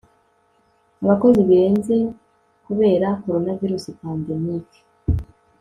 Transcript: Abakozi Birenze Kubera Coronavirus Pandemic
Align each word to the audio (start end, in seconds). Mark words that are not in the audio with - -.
Abakozi 1.03 1.39
Birenze 1.49 1.95
Kubera 2.65 3.07
Coronavirus 3.23 3.85
Pandemic 4.01 4.67